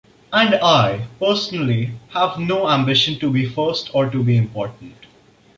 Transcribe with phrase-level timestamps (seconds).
[0.33, 4.95] And I, personally, have no ambition to be first or to be important.